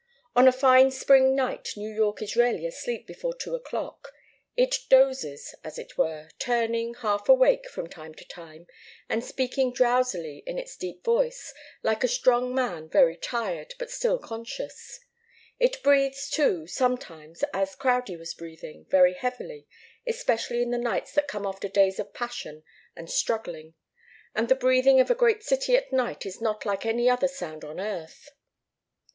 [0.35, 4.11] On a fine spring night New York is rarely asleep before two o'clock.
[4.57, 8.65] It dozes, as it were, turning, half awake, from time to time,
[9.07, 11.53] and speaking drowsily in its deep voice,
[11.83, 15.01] like a strong man very tired, but still conscious.
[15.59, 19.67] It breathes, too, sometimes, as Crowdie was breathing, very heavily,
[20.07, 22.63] especially in the nights that come after days of passion
[22.95, 23.75] and struggling;
[24.33, 27.63] and the breathing of a great city at night is not like any other sound
[27.63, 28.31] on earth.